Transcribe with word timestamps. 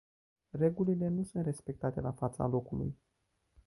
Regulile 0.51 1.07
nu 1.07 1.23
sunt 1.23 1.45
respectate 1.45 1.99
la 1.99 2.11
fața 2.11 2.45
locului. 2.47 2.95